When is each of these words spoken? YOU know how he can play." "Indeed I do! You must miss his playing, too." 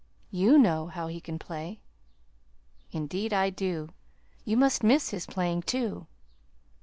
YOU 0.31 0.57
know 0.57 0.87
how 0.87 1.05
he 1.05 1.21
can 1.21 1.37
play." 1.37 1.79
"Indeed 2.89 3.33
I 3.33 3.51
do! 3.51 3.89
You 4.43 4.57
must 4.57 4.81
miss 4.81 5.09
his 5.11 5.27
playing, 5.27 5.61
too." 5.61 6.07